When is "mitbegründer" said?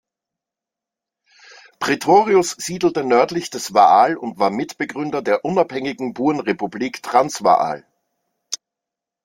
4.49-5.21